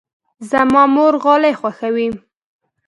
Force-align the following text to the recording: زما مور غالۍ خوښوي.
زما 0.49 0.83
مور 0.95 1.13
غالۍ 1.23 1.53
خوښوي. 1.59 2.07